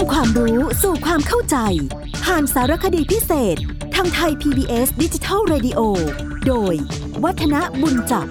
[0.00, 1.56] ำความรู้สู่ความเข้าใจ
[2.24, 3.56] ผ่านสารคดีพิเศษ
[3.94, 5.80] ทางไทย PBS ดิจิทัล Radio
[6.46, 6.74] โดย
[7.24, 8.26] วัฒนบุญจับ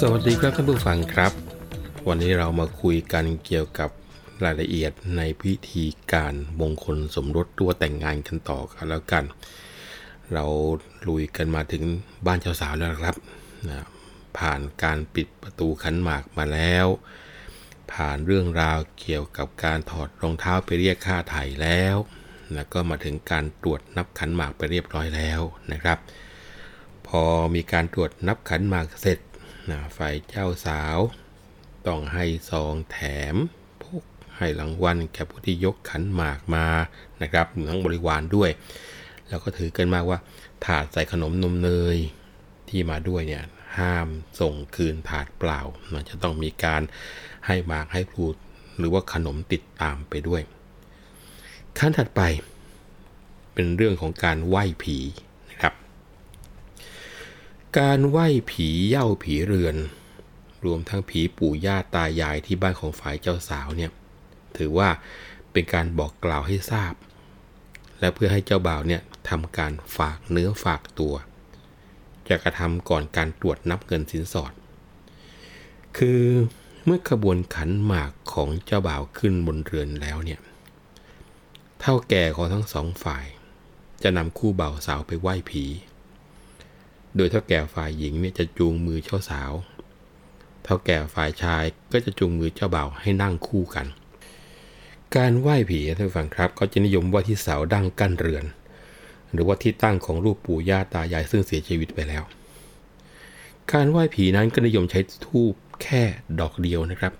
[0.00, 1.32] สวัสดีครับท่านผู้ฟังครับ
[2.08, 3.90] วันนี้เรามาคุยกันเกี่ยวกับ
[4.44, 9.24] รายละเอียดในพิธีการมงคลสมรสตัวแต่งงานกันต่อกันแล้วกัน
[10.34, 10.44] เรา
[11.08, 11.82] ลุยกันมาถึง
[12.26, 13.16] บ้านเจ้าสาวแล้วครับ
[13.68, 13.91] นะ
[14.38, 16.86] ผ่านการปิดประตูขันหมากมาแล้ว
[17.92, 21.96] ผ่านเรื่องราวเกี่ยวกับการถอดรองเท้าไปเรียกค่าไถ่แล้ว
[22.54, 25.40] แล้วก็มาถึงการตรวจนับขันหมากไปเรียบร้อยแล้ว
[25.72, 25.98] นะครับ
[27.06, 27.22] พอ
[27.54, 29.18] มีการตรวจนับขันหมากเสร็จ
[29.70, 30.98] นะฝ่ายเจ้าสาว
[31.86, 32.98] ต้องให้ซองแถ
[33.32, 33.34] ม
[33.82, 34.04] พวก
[34.36, 36.66] ให้รางวัลแก่ผู้ที่ยกขันหมากมา
[37.22, 38.50] นะครับทั้งบริวารด้วย
[39.28, 40.18] แล้วก็ถือกันมากว่า
[40.64, 41.96] ถาดใส่ขนมนมเนย
[42.68, 43.44] ที่มาด้วยเนี่ย
[43.78, 44.08] ห้าม
[44.40, 45.60] ส่งคืนถาดเปล่า
[45.92, 46.82] มันจะต้องมีการ
[47.46, 48.24] ให้หมากให้พลู
[48.78, 50.42] หรือว่าขนมติดตามไปด้วย
[51.78, 52.22] ขั้นถัดไป
[53.54, 54.98] เป็นเรื่องของการไหว้ผี
[55.50, 55.74] นะครับ
[57.78, 59.76] การไหว้ผีเย่าผีเรือน
[60.64, 63.90] รวมทั้งผีปู่ย่าตายายที่บ้านของฝ่ายเจ้าสาวเนี่ย
[64.56, 64.88] ถือว่า
[65.52, 66.94] เป็นการบอกกล่าวให้ทราบ
[68.00, 71.14] และเพื่อให้เจ้าบ่าวเนี่ยทำการฝากเนื้อฝากตัว
[72.28, 74.52] จะกระทำก่อนการตรวจนับเงินสินสอด
[75.98, 76.22] คือ
[76.84, 80.40] เมื่อขบวนขันหมากของเจ้าบ่าวขึ้นบนเรือนแล้วเนี่ย
[81.80, 83.26] เท่าแก่ของทั้งสองฝ่าย
[84.02, 85.64] จะนำคู่บ่าวสาวไปไหว้ผี
[87.16, 89.52] โดยเท่าแก่ฝ่ายหญิงเนี่ยจะจูงมือเจ้าสาว
[90.64, 93.86] เท่าแก่ฝ่ายชายก็จะจูงมือเจ้าบ่าวให้นั่งคู่กัน
[95.16, 98.44] การไหว้ผีท่านฟังครับเขาจะนิยมไหว้ที่เสาดั้งกั้นเรือน
[99.32, 102.22] หรือว่าที่ตั้งของรูปปู่ย่าตายายซึ่งเสียชีวิตไปแล้ว
[103.72, 106.02] การไหว้ผีนั้นก็นิยมใช้ทูบแค่
[106.40, 107.12] ดอกเดียวนะครับ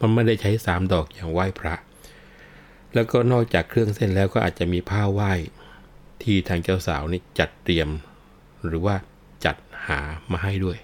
[0.00, 1.74] มันไม่ได้ใช้สามดอกอย่างไหว้พระ
[2.94, 5.32] แล้วก็นอกจากเครื่องเส้นแล้วก็อาจจะมีผ้าไหว้
[6.22, 7.88] ที่ทางเจ้าสาวนี่จัดเตรียม
[8.66, 8.96] หรือว่า
[9.44, 10.00] จัดหา
[10.32, 10.78] มาให้ด้วย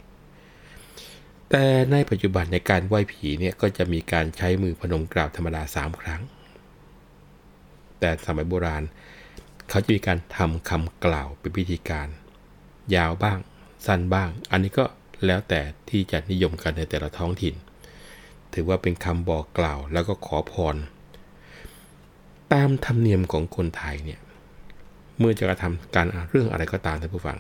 [1.51, 6.23] แต่ในปัจจุบันในการไหว้ผีเนี่ยก็จะมีการใช้มือพนมกราบธรรมดาสามครั้ง
[7.99, 8.85] แต่สมัยโบราณ
[9.69, 12.09] เขาจะมีการทำคำกล่าวเป็นพิธีการ
[12.95, 13.39] ยาวบ้าง
[13.87, 14.85] สั้นบ้าง อันนี้ก็
[15.27, 15.61] แล้วแต่
[15.91, 17.55] ที่จะนิยมกันในแต่ละท้องถิ่น
[18.55, 20.77] ถือว่าเป็นคำบอกกล่าวแล้วก็ขอพร
[22.53, 24.21] ตามธรรมเนียมของคนไทยเนี่ย
[25.19, 27.39] เมื่อจะกระทำการเรื่องอะไรก็ตามท่านผู้ฟัง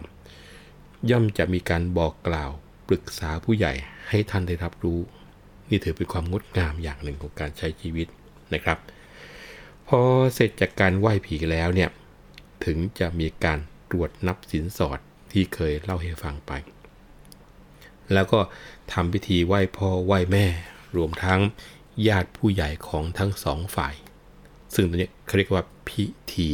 [1.10, 2.50] ย่อมจะมีการบอกกล่าว
[2.88, 3.72] ปรึกษาผู้ใหญ่
[4.08, 5.00] ให้ท่านได้รับรู้
[5.68, 8.06] นี่ถือเป็นความงดงามอย่างหนึ่งของการใช้ชีวิต
[8.54, 8.78] นะครับ
[9.88, 10.00] พอ
[10.34, 11.90] เสร็จจากการไหว้ผีแล้วเนี่ย
[12.64, 13.58] ถึงจะมีการ
[13.90, 14.98] ตรวจนับสินสอด
[15.32, 16.52] ที่เคยเล่าให้ฟังไป
[18.12, 18.40] แล้วก็
[18.92, 20.46] ทำพิธีไหว้พ่อไหว้แม่
[20.96, 21.40] รวมทั้ง
[22.08, 23.94] ญาติผู้ใหญ่ของทั้งสองฝ่าย
[24.74, 26.48] ซึ่งตัวนี้เขาเรียกว่าพิธี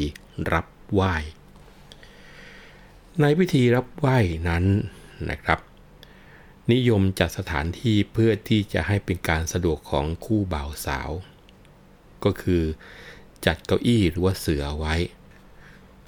[0.53, 1.15] รับไหว้
[3.21, 4.65] ในพิธีรับไหว้นั้น
[5.31, 5.59] นะครับ
[6.73, 11.11] นิยมจัดสถานที่เพื่อที่จะให้เป็นการสะดวกของคู่บ่าวสาว
[12.25, 12.63] ก็คือ
[13.47, 14.95] จัดเก้าอี้หรือว่าเสือไว้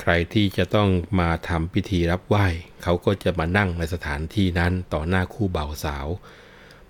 [0.07, 0.89] ใครที่จะต้อง
[1.21, 2.47] มาทำพิธีรับไหว้
[2.83, 6.07] เขาก็จะมานั่งในสถานที่นั้นต่อหน้าคู่บ่าวสาว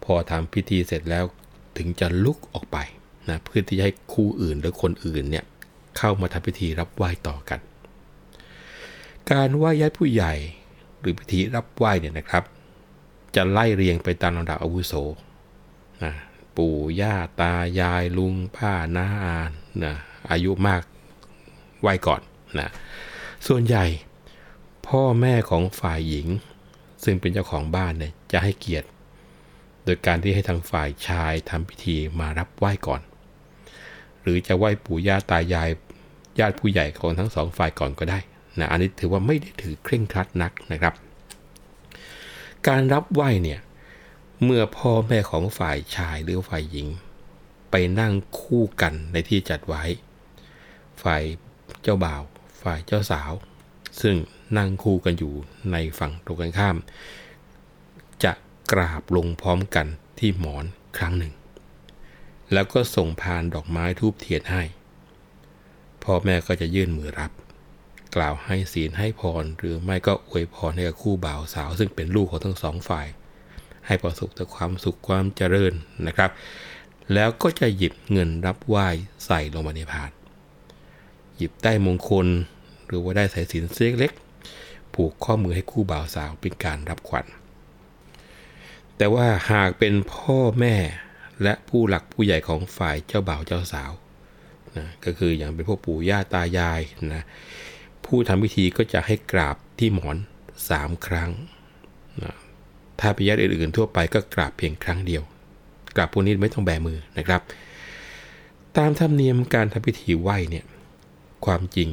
[0.04, 1.24] พอทำพิธีเสร็จแล้ว
[1.78, 2.78] ถึงจะลุกออกไป
[3.28, 5.44] นะเพื่อที่จะให้คู่อื่นหรือคนอื่นเนี่ย
[5.98, 7.60] เข้ามาทำพิธีรับไหว้ต่อกัน
[9.30, 10.34] การไหว้ญาติผู้ใหญ่
[11.00, 12.44] หรือพิธีรับไหว้เนี่ยนะครับ
[13.36, 14.92] จะไล่เรียงไปตามลำดับอาวุโส
[16.02, 16.12] นะ
[16.56, 19.36] ปู่ย่าตายายลุงป้าน้าอา
[19.84, 19.92] นะ
[20.30, 20.82] อายุมาก
[21.82, 22.20] ไหว้ก่อน
[22.58, 22.68] นะ
[23.48, 23.86] ส่วนใหญ่
[24.88, 26.28] พ่อแม่ของฝ่ายหญิง
[27.04, 28.88] ซึ่งเป็นเจ้าของบ้านเนี่ยจะให้เกียรติ
[29.84, 33.00] โดยการที่ให้ทางฝ่ายชายทำพิธีมารับไหว้ก่อน
[34.22, 35.70] หรือจะไหว้ปู่ย่าตายาย
[36.38, 38.18] ญาติผู้ใหญ่ของทั้งสองฝ่ายก่อนก็ได้
[38.58, 40.94] นะอันนี้ถือว่าไม่ได้ถือเคร่งครัดนักนะครับ
[42.68, 43.60] การรับไหว้เนี่ย
[44.42, 46.88] เมื่อพ่อแม่ของฝ่ายชายหรือฝ่ายหญิง
[47.70, 49.82] ไปนั่งคู่กันในที่จัดไว้
[51.02, 51.22] ฝ่าย
[51.82, 52.22] เจ้าบ่าว
[52.64, 53.32] ฝ่ายเจ้าสาว
[54.00, 54.16] ซึ่ง
[54.58, 55.34] นั่งคู่กันอยู่
[55.72, 56.76] ในฝั่งตรงกันข้าม
[58.24, 58.32] จะ
[58.72, 59.86] กราบลงพร้อมกัน
[60.18, 60.64] ที่หมอน
[60.98, 61.32] ครั้งหนึ่ง
[62.52, 64.62] แล้วก็ส่งพานดอกไม้ทูบเทียนให้
[66.02, 67.30] พ่อแม่ก็จะยื่นมือรับ
[68.16, 73.06] กล่าวให้ศีลให้พร หรือไม่ก็อวยพรให้กับคู่บ่าวสาว ซึ่งเป็นลูกของทั้งสองฝ่าย
[73.86, 75.72] ให้ประสบแต่ความสุขความเจริญ
[76.06, 76.30] นะครับ
[77.14, 78.88] แล้วก็จะหยิบเงินรับไหว้
[79.26, 80.10] ใส่ลงมาในพาน
[81.36, 82.26] หยิบได้มงคล
[82.86, 84.12] หรือว่าได้สายสินเสียเล็ก
[84.94, 87.26] ผูกข้อมือให้คู่บ่าวสาวเป็นการรับขวัญ
[88.96, 90.76] แต่ว่าหากเป็นพ่อแม่
[91.42, 93.92] และผู้หลักผู้ใหญ่ของฝ่ายเจ้าบ่าวเจ้าสาว
[94.76, 96.80] นะก็คืออย่างเป็นพวกปู่ย่าตายาย
[97.14, 97.22] นะ
[98.04, 100.16] ผู้ทำพิธีก็จะให้กราบที่หมอน
[100.60, 101.30] 3 ครั้ง
[102.22, 102.34] นะ
[103.00, 105.22] ถ้าเป็นญาติอื่นๆทั่วไปก็กราบเพียงครั้งเดียว
[105.96, 107.40] กราบพวกนี้ไม่ต้องแบมือนะครับ
[108.76, 110.64] ตามธรรมเนียมการทำพิธีไหว้เนี่ย
[111.44, 111.90] ความจริง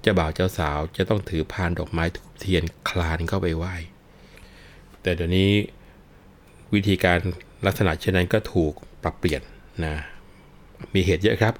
[0.00, 3.74] เจ้าบ่าวเจ้าสาวจะต้องถือพานดอกไม้ทูบเทียนคลานเข้าไปไหว้
[5.02, 5.50] แต่เดี๋ยวนี้
[6.74, 7.18] วิธีการ
[7.66, 8.72] ลักษณะเช่นนั้นก็ถูก
[9.02, 9.42] ปรับเปลี่ยน
[9.84, 9.94] นะ
[10.94, 11.54] มีเหตุเยอะครับ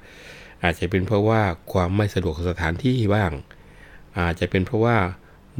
[0.63, 1.41] อาจจะเป็นเพราะว่า
[1.73, 3.31] ความไม่สะดวกสถานที่บ้าง
[4.19, 4.97] อาจจะเป็นเพราะว่า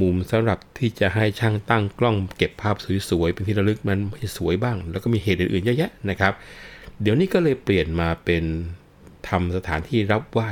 [0.02, 2.76] มุมสำหรับที่จะให้ช่างตั้งกล้องเก็บภาพ
[3.10, 6.34] สวยๆเป็นที่ระลึกมันไม่สวยบ้าง แล้วก็มีเหตุอื่นๆเยอะแยะนะครับ
[7.02, 8.44] เดี๋ยวนี้ก็เลยเปลี่ยนมาเป็น
[9.28, 10.50] ทำสถานที่รับไหว้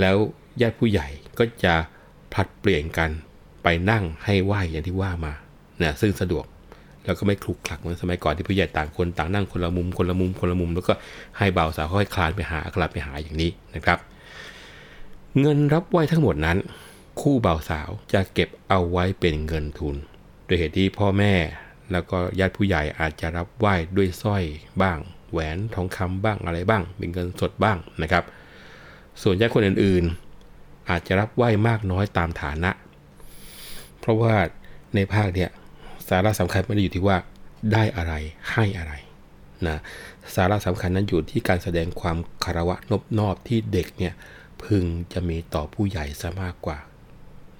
[0.00, 0.16] แล้ว
[0.60, 1.08] ญาติผู้ใหญ่
[1.38, 1.74] ก็จะ
[2.34, 3.10] ผลัดเปลี่ยนกัน
[3.62, 5.32] ไปนั่งให้ไหว้อย่างที่ว่ามา
[5.82, 6.44] นะซึ่งสะดวก
[7.04, 10.94] แล้วก็ไม่คลุกคลักเหมือนสมัยก่อนที่ผู้ใหญ่ต่างคนต่างนั่งคนละมุมคนละมุมคนละมุม แล้วก็
[11.38, 13.98] ให้บ่าสาวค่อยคลานไปหาคลานไปหาอย่างนี้นะครับ
[15.40, 16.58] เงินรับไหว้ทั้งหมดนั้น
[17.20, 19.96] คู่บ่าสาวจะเก็บเอาไว้เป็นเงินทุน
[20.44, 21.34] โดยเหตุที่พ่อแม่
[21.92, 24.44] แล้วก็ญาติผู้ใหญ่อาจจะรับไหว้ด้วยสร้อย
[24.82, 24.98] บ้าง
[25.30, 28.24] แหวนทองคำบ้างอะไรบ้าง เป็นเงินสดบ้างนะครับ
[29.22, 32.70] ส่วนญาติคนอื่นๆ อาจจะรับไหว้มากน้อยตามฐานะ
[34.00, 34.34] เพราะว่า
[34.94, 35.50] ในภาคเนี่ย
[36.08, 37.16] สาระสำคัญไม่ได้อยู่ที่ว่า
[37.72, 38.14] ได้อะไร
[38.52, 38.92] ให้อะไร
[39.66, 39.78] นะ
[40.34, 44.14] สาระสำคัญนั้นอยู่ที่การแสดงความคารวะนบนอบที่เด็กเนี่ย
[44.62, 46.78] พึงจะมีต่อผู้ใหญ่ซะมากกว่า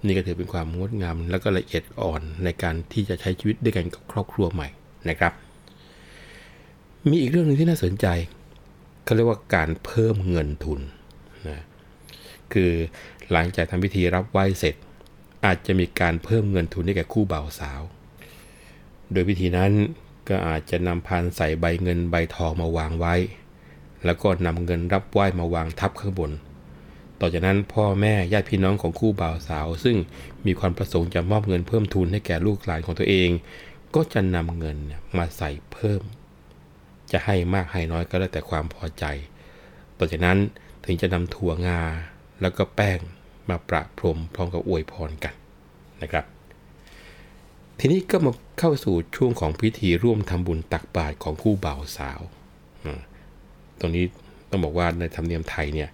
[0.06, 4.68] นี่ก็ถือเป็นความงดงามและก็ละเอียดอ่อนในการที่จะใช้ชีวิตด้วยกันกับครอบครัวใหม่
[5.08, 5.32] นะครับ
[7.08, 8.06] มีอีกเรื่องหนึ่งที่น่าสนใจ
[9.04, 10.80] เขาเรียกว่าการเพิ่มเงินทุน
[12.54, 12.72] คือ
[13.32, 14.74] หลังจากทำพิธีรับไหว้เสร็จ
[15.44, 17.80] อาจจะมีการเพิ่มเงินทุนให้แก่คู่บ่าวสาว
[19.12, 19.72] โดยวิธีนั้น
[20.28, 23.14] ก็อาจจะนำพานใส่ใบเงินใบทองมาวางไว้
[24.04, 26.30] แล้วก็นำเงินรับไหว้มาวางทับข้างบน
[27.20, 29.96] ต่อจากนั้นพ่อแม่ญาติพี่น้องของคู่บ่าวสาว ซึ่ง
[30.46, 33.30] มีความประสงค์จะมอบเงินเพิ่มทุนให้แก่ลูกหลานของตัวเอง
[33.94, 34.76] ก็จะนำเงิน
[35.16, 36.02] มาใส่เพิ่ม
[37.12, 39.04] จะให้มากให้น้อยก็แล้วแต่ความพอใจ
[39.98, 40.38] ต่อจากนั้น
[40.84, 41.80] ถึงจะนำถั่วงา
[42.40, 42.98] แล้วก็แป้ง
[43.48, 45.34] มาประพรมพร้อมกับอวยพรกัน
[46.02, 46.24] นะครับ
[47.78, 52.20] ทีนี้ก็มาเข้าสู่ช่วงของพิธีร่วมทำบุญตักบาตรของคู่บ่าวสาว
[53.80, 54.04] ตรงนี้
[54.50, 55.90] ต้องบอกว่าในธรรมเนียมไทยเนี่ย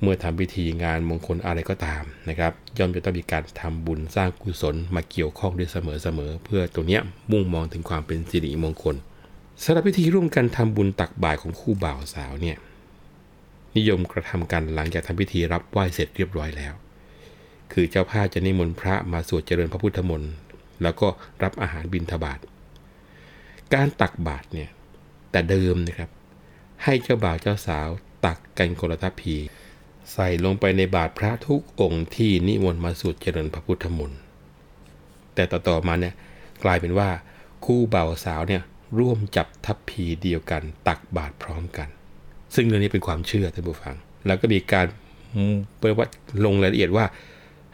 [0.00, 8.96] เมื่อทำพิธีงานมงคลอะไรก็ตามนะครับ ย่อมจะต้องมีการทำบุญสร้างกุศลมาเกี่ยวข้องด้วยเสมอๆเพื่อตัวเนี้ยมุ่งมองถึงความเป็นสิริมงคล
[9.62, 12.56] สำหรับพิธีร่วมกันทำบุญตักบาตรของคู่บ่าวสาวเนี่ย
[13.76, 16.74] นิยมกระทำกันหลังจากทำพิธีรับไหว้เสร็จเรียบร้อยแล้ว
[17.72, 20.32] คือเจ้าภาพจะนิมนต์พระมาสวดเจริญพระพุทธมนต์
[20.82, 21.08] แล้วก็
[21.42, 22.40] รับอาหารบิณฑบาต
[23.74, 24.70] การตักบาตรเนี่ย
[25.30, 26.10] แต่เดิมนะครับ
[26.84, 27.88] ให้เจ้าบ่าวเจ้าสาว
[28.24, 29.36] ตักกันคนละทัพพี
[30.12, 34.20] ใส่ลงไปในบาตรพระทุกองค์ที่นิมนต์มาสวดเจริญพระพุทธมนต์
[35.34, 36.14] แต่ต่อๆมาเนี่ย
[36.64, 37.08] กลายเป็นว่า
[37.64, 38.62] คู่บ่าวสาวเนี่ย
[38.98, 41.88] ร่วมจับทัพพีเดียวกัน ตักบาตรพร้อมกัน
[42.54, 43.94] ซึ่งเรื่องนี้เป็นความเชื่อท่านผู้ฟัง
[44.26, 44.86] แล้วก็มีการ
[45.78, 46.06] เปิดว่า
[46.44, 47.06] ลงรายละเอียดว่า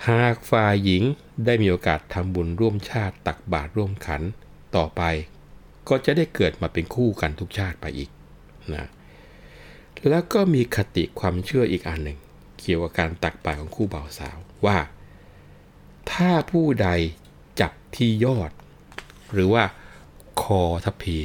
[0.08, 1.02] หากฝ่ายหญิง
[1.44, 4.23] ได้มีโอกาสทำบุญร่วมชาติตักบาตรร่วมขัน
[4.76, 5.02] ต่อไป
[5.88, 8.10] ก็จะได้เกิดมาเป็นคู่กันทุกชาติไปอีก
[8.74, 8.89] นะ
[10.08, 12.19] แล้วก็มีคติความเชื่ออีกอันหนึ่ง
[12.60, 14.36] เกี่ยวกับการตักบาตรของคู่บ่าวสาว
[14.67, 14.79] ว่า
[16.12, 16.89] ถ้าผู้ใด
[17.60, 18.50] จับที่ยอด
[19.32, 19.65] หรือว่า
[20.43, 21.19] คอทัพพี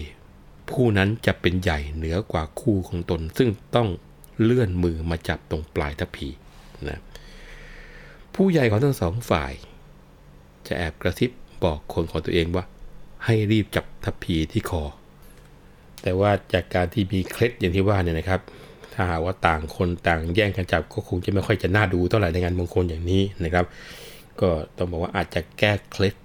[0.72, 3.88] ผู้นั้นจะเป็นใหญ่เหนือกว่าคู่ของตน ซึ่งต้อง
[4.42, 6.28] เลื่อนมือมาจับตรงปลายทัพพี
[6.90, 7.00] นะ
[8.36, 9.54] ผู้ใหญ่ของทั้งสองฝ่าย
[10.68, 11.32] จะแอบกระซิบ
[11.63, 12.66] บอกคนของตัวเองว่า
[13.25, 14.84] ให้รีบจับทัพพีที่คอ
[16.01, 18.42] แต่ว่าจากการที่มีเคล็ดอย่างที่ว่าเนี่ยนะครับ
[18.94, 23.66] ถ้าหากว่าต่างคนต่างแย่งกันจับก็คงจะไม่ค่อยจะน่าดูเท่าไหร่ในงานมงคลอย่างนี้นะครับ
[24.42, 26.16] ก็ต้องบอกว่าอาจจะแก้เคล็ด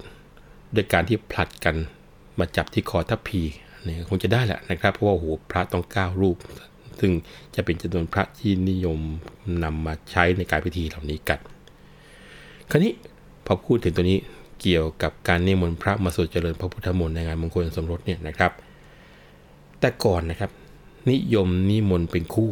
[0.74, 1.76] ด้วยการที่ผลัดกัน
[2.38, 3.42] มาจับที่คอทัพพี
[3.84, 6.36] นี่คงจะได้แหละนะครับ เพราะว่าโอ้โหพระต้องก้าวรูป
[7.00, 7.12] ซึ่ง
[7.54, 8.98] จะเป็นจำนวนพระที่นิยม
[9.64, 11.40] นำมาใช้ในการพิธีเหล่านี้กัน
[12.70, 12.92] คราวนี้
[13.46, 14.18] พอพูดถึงตัวนี้
[14.60, 18.52] เกี่ยวกับการนิมนต์พระมาสวดเจริญพระพุทธมนต์ในงานมงคลสมรสเนี่ยนะครับ
[19.80, 20.50] แต่ก่อนนะครับ
[21.10, 22.50] นิยมนิมนต์เป็นคู่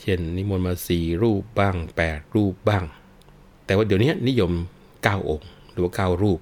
[0.00, 2.84] เช่นนิมนต์มาสี่รูปบ้าง 8 รูปบ้าง
[3.64, 4.50] แต่ว่าเดี๋ยวนี้นิยม
[4.90, 6.40] 9 องค์ หรือว่า 9 รูป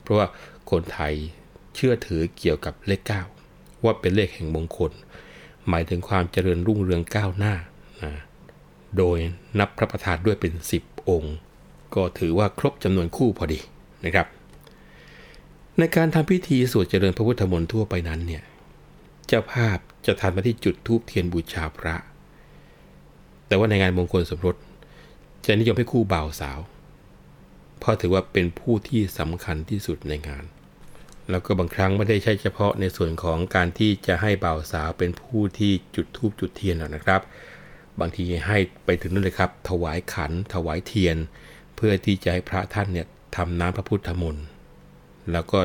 [0.00, 0.26] เพราะว่า
[0.70, 1.14] คนไทย
[1.74, 3.00] เชื่อถือเกี่ยวกับเลข
[3.44, 4.92] 9ว่าเป็นเลขแห่งมงคล
[5.68, 7.54] หมายถึงความเจริญรุ่งเรืองก้าวหน้า
[8.02, 8.12] นะ
[8.98, 9.18] โดย
[9.58, 10.52] นับพระประธานด้วยเป็น
[10.82, 11.34] 10 องค์
[11.94, 13.60] ก็ถือว่าครบจำนวนคู่พอดี
[14.04, 14.26] นะครับ
[15.78, 18.42] ในการทำพิธีสวดเจริญพระพุทธมนต์ทั่วไปนั้นเนี่ย
[19.26, 21.94] เจ้าภาพจะทำมาที่จุดทูบเทียนบูชาพระ
[23.46, 24.56] แต่ว่าในงานมงคลสมรส
[25.44, 26.60] จะนิยมให้คู่บ่าวสาว
[27.78, 30.44] เพราะถือว่าเป็นผู้ที่สำคัญที่สุดในงาน
[31.30, 37.20] แล้วก็บางครั้งไม่ได้ใช่เฉพาะในส่วนของการที่จะให้บ่าวสาวเป็นผู้ที่จุดทูบจุดเทียนหรอกนะครับ
[38.00, 41.16] บางทีให้ไปถึงนั่นเลยครับ ถวายขัน ถวายเทียน
[41.76, 44.46] เพื่อที่จะให้พระท่านเนี่ยทำน้ำพระพุทธมนต์
[45.32, 45.60] แล้วก็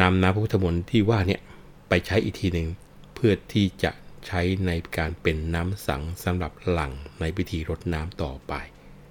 [0.00, 1.40] นำน้ำพระพุทธมนต์ที่ว่าเนี่ย
[1.88, 2.68] ไปใช้อีกทีหนึ่ง
[3.14, 3.90] เพื่อที่จะ
[4.26, 8.52] ใช้ในการเป็นน้ำสังสำหรับหลังในพิธีรดน้ำต่อไป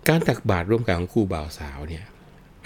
[0.08, 2.06] การตักบาตรร่วมกันของคู่บ่าวสาวเนี่ย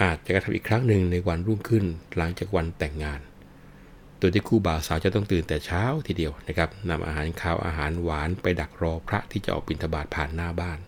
[0.02, 1.86] อาจจะกระทำอีกครั้งหนึ่งในวันรุ่งขึ้น
[2.18, 3.20] หลังจากวันแต่งงาน
[4.20, 10.80] โดยที่คู่บ่าวสาวจะต้องตื่นแต่เช้าทีเดียวนะครับนำอาหารข้าวอาหารหวานไปดักรอพระที่จะออกบิณฑบาตผ่านหน้าบ้าน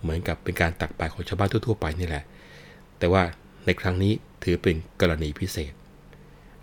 [0.00, 2.24] เหมือนกับเป็นการตักบาตรของชาวบ้านทั่วๆไปนี่แหละ
[2.98, 3.22] แต่ว่า
[3.66, 4.12] ในครั้งนี้
[4.42, 5.72] ถือเป็นกรณีพิเศษ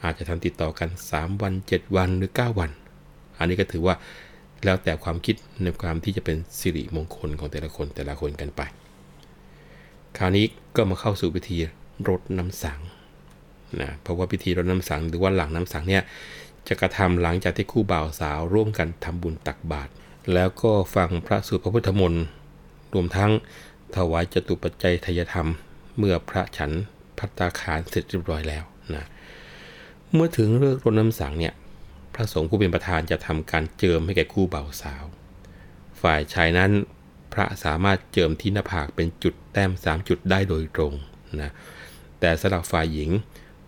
[0.03, 2.71] อาจจะทำติดต่อกัน 3 วัน 7 วันหรือ 9 วัน
[3.39, 3.95] อันนี้ก็ถือว่า
[4.65, 8.61] แล้วแต่ความคิดในความที่จะเป็นสิริมงคลของแต่ละคนแต่ละคนกันไป
[10.17, 11.57] คราวนี้ก็มาเข้าสู่พิธี
[12.07, 12.79] รดน้ำสัง
[13.81, 16.03] นะเพราะว่าพิธีรดน้ำสังหรือว่าหลังน้ำสังเนี่ย
[16.67, 19.91] จะกระทำหลังจากที่คู่บ่าวสาวร่วมกันทำบุญตักบาตร
[20.33, 22.25] แล้วก็ฟังพระสูตรพระพุทธมนต์
[22.93, 23.31] รวมทั้ง
[23.95, 25.47] ถวายจตุปัจจัยทยธรรม
[25.97, 26.71] เมื่อพระฉัน
[27.17, 28.63] พัตตาคารเสร็จเรียบร้อยแล้ว
[28.95, 29.05] นะ
[30.13, 31.53] เมื่อถึงเลิกรดน้ำสังเนี่ย
[32.15, 35.03] พระสงฆ์ผู้เป็นประธานจะทำการเจิมให้แก่คู่บ่าวสาว
[36.01, 36.71] ฝ่ายชายนั้น
[37.33, 40.93] พระสามารถเจิมที่หน้าผากเป็นจุดแต้ม 3 จุดได้โดยตรง
[41.41, 41.51] นะ
[42.19, 43.11] แต่สำหรับฝ่ายหญิง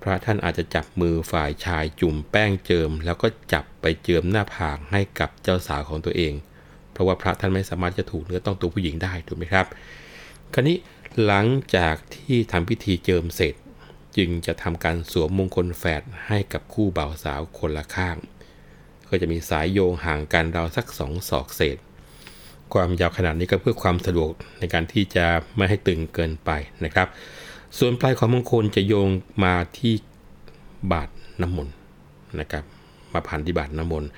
[0.02, 6.34] พระท่านอาจจะจับมือฝ่ายชายจุ่มแป้งเจิม แล้วก็จับไปเจิมหน้าผากให้กับเจ้าสาวของตัวเอง
[6.92, 9.66] เพราะว่าพระท่านไม่สามารถจะถูกเนื้อต้องตัวผู้หญิงได้ถูกไหมครับ
[10.54, 10.78] คราวนี้
[11.26, 11.46] หลัง
[11.76, 13.56] จากที่ทำพิธีเจิมเสร็จ
[14.18, 18.18] จึงจะทำการสวมมงคลแฝดให้กับคู่บ่าวสาวคนละข้าง
[19.10, 21.78] ก็จะมีสายโยงห่างกันราวสักสองศอกเศษ
[22.74, 25.26] ความยาวขนาดนี้ก็เพื่อความสะดวกในการที่จะ
[25.58, 26.52] ไม่ให้ตึงเกินไป
[26.86, 27.08] นะครับ
[27.78, 29.10] ส่วนปลายของมงคลจะโยง
[29.44, 29.94] มาที่
[30.92, 31.10] บาท
[31.42, 31.76] น้ำมนต์
[32.40, 32.64] นะครับ
[33.14, 34.10] มาผ่านที่บาทน้ำมนต์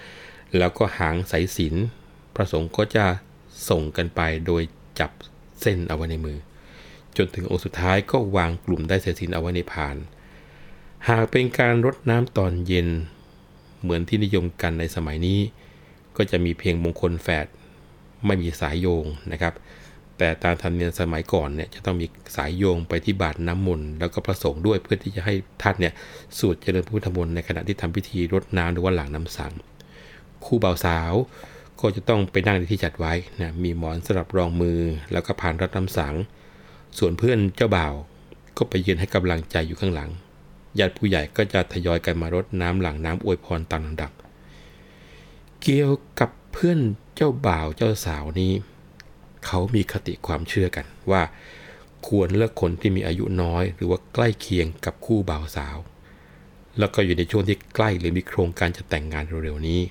[0.57, 1.75] แล้วก็หางสายสิน
[2.35, 3.05] พระสงฆ์ก็จะ
[3.69, 4.61] ส่งกันไปโดย
[4.99, 5.11] จับ
[5.61, 6.37] เส้นเอาไว้ในมือ
[7.17, 9.95] จนถึงองค์สุดท้ายก็วางกลุ่มได้สายสินเอาไว้ในพาน
[11.09, 12.87] หากเป็นการรดน้ำตอนเย็น
[13.81, 15.39] เหมือนที่นิยมกันในสมัยนี้
[16.17, 17.45] ก็จะมีเพียงมงคลแฝด
[18.25, 19.53] ไม่มีสายโยงนะครับ
[20.17, 22.05] แต่ตามธรรมเนียมสมัยก่อนเนี่ยจะต้องมี
[22.37, 25.93] สายโยงไปที่บาทน้ำมนต์แล้วก็พระสงฆ์ด้วยเพื่อที่จะให้ท่านเนี่ย
[26.37, 29.51] สวดเจริญพุทธมนต์ในขณะที่ทำพิธีรดน้ำหรือว่าหลังน้ำสัง
[30.45, 31.13] คู่บ่าวสาว
[31.79, 34.79] ก็จะต้องไปนั่งในที่จัดไว้นะมีหมอนสำหรับรองมือ
[35.11, 36.15] แล้วก็ผ่านรัดน้ำสัง
[36.97, 37.93] ส่วนเพื่อนเจ้าบ่าว
[38.57, 40.09] ก็ไปยืนให้กำลังใจอยู่ข้างหลัง
[40.79, 44.11] ญาติผู้ใหญ่ก็จะทยอยกันมารดน้ำหลังน้ำอวยพรตามลำดับ
[45.61, 46.79] เกี่ยวกับ พื่อน
[47.15, 48.53] เจ้าบ่าวเจ้าสาวนี้
[49.45, 51.21] เขามีคติความเชื่อกันว่า
[52.07, 55.77] ควรเลือกคนที่มีอายุน้อย หรือว่าใกล้เคียงกับคู่บ่าวสาว
[56.79, 59.81] แล้วก็อยู่ในช่วงที่ใกล้หรือมีโครงการจะแต่งงานเร็วๆนี้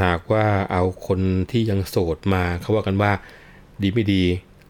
[0.00, 3.12] หากว่าเอาคนที่ยังโสดมาเขาว่ากันว่า
[3.82, 4.22] ดีไม่ดี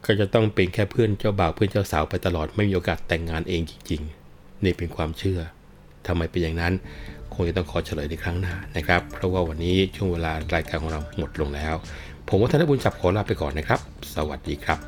[0.04, 5.40] ก็จะต้องเป็นแค่เพื่อนเจ้าบ่าวเพื่อนเจ้าสาวไปตลอดไม่มีโอกาสแต่งงานเองจริงๆนี่เป็นความเชื่อ
[6.06, 6.73] ทำไมเป็นอย่างนั้น
[7.35, 11.75] คงจะต้องขอเฉลยในครั้งหน้านะครับ เพราะว่าวันนี้ช่วงเวลารายการของเราหมดลงแล้ว
[12.28, 13.80] ผมว่าท่านบุญจับขอลาไปก่อนนะครับ
[14.14, 14.78] สวัสดีครับ